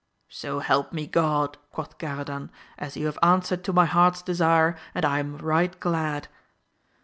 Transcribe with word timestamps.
So 0.29 0.61
help 0.61 0.91
me 0.93 1.05
God, 1.05 1.59
quoth 1.71 1.99
Garadan, 1.99 2.49
as 2.75 2.97
you 2.97 3.05
have 3.05 3.19
answered 3.21 3.63
to 3.65 3.71
my 3.71 3.85
heart's 3.85 4.23
desire, 4.23 4.75
and 4.95 5.05
I 5.05 5.19
am 5.19 5.37
right 5.37 5.79
glad. 5.79 6.27